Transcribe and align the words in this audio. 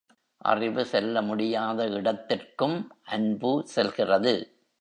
அறிவு 0.37 0.85
செல்ல 0.85 1.21
முடியாத 1.21 1.87
இடத்திற்கும் 1.87 2.91
அன்பு 3.03 3.61
செல்கிறது. 3.65 4.33